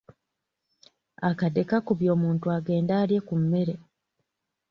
Akadde 1.29 1.61
kakubye 1.69 2.09
omuntu 2.15 2.45
agende 2.57 2.93
alye 3.01 3.19
ku 3.27 3.35
mmere. 3.41 3.75